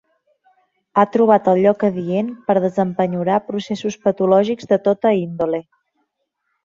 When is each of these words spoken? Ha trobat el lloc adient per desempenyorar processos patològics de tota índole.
Ha 0.95 1.03
trobat 1.15 1.49
el 1.51 1.61
lloc 1.65 1.85
adient 1.89 2.31
per 2.49 2.55
desempenyorar 2.63 3.37
processos 3.51 3.99
patològics 4.07 4.73
de 4.73 4.81
tota 4.89 5.13
índole. 5.25 5.61